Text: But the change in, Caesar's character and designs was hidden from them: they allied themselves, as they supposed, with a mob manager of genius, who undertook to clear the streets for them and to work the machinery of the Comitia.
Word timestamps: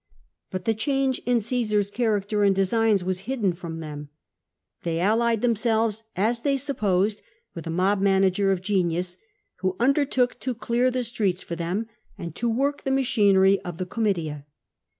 But 0.49 0.65
the 0.65 0.73
change 0.73 1.19
in, 1.27 1.39
Caesar's 1.39 1.91
character 1.91 2.43
and 2.43 2.55
designs 2.55 3.03
was 3.03 3.19
hidden 3.29 3.53
from 3.53 3.81
them: 3.81 4.09
they 4.81 4.99
allied 4.99 5.41
themselves, 5.41 6.01
as 6.15 6.39
they 6.39 6.57
supposed, 6.57 7.21
with 7.53 7.67
a 7.67 7.69
mob 7.69 8.01
manager 8.01 8.51
of 8.51 8.63
genius, 8.63 9.17
who 9.57 9.75
undertook 9.79 10.39
to 10.39 10.55
clear 10.55 10.89
the 10.89 11.03
streets 11.03 11.43
for 11.43 11.55
them 11.55 11.85
and 12.17 12.33
to 12.35 12.49
work 12.49 12.81
the 12.81 12.89
machinery 12.89 13.59
of 13.61 13.77
the 13.77 13.85
Comitia. 13.85 14.47